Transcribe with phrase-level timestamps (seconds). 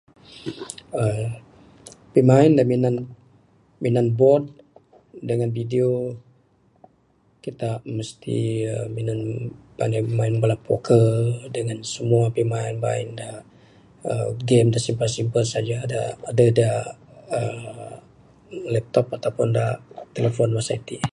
[1.01, 1.27] aaa
[2.13, 2.63] pimain da
[3.83, 4.43] minan board
[5.29, 5.89] dengan video,
[7.45, 8.37] kita misti
[8.75, 11.07] aaa minan meng nan inya main bala pocker
[11.55, 13.29] dengan semua pimain main da
[14.11, 16.69] aaa game da simple-simple saja da adeh da
[17.37, 17.95] aaa
[18.53, 19.63] meng laptop ataupun da
[20.15, 20.97] tlephone masa ti.